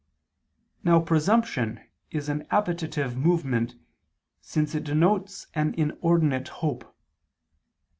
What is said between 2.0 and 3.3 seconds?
is an appetitive